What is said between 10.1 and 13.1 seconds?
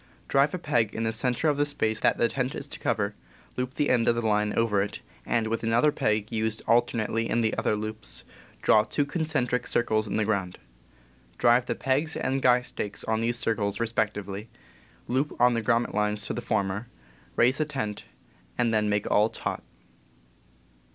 the ground. Drive the pegs and guy stakes